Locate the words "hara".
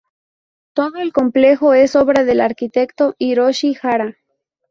3.83-4.17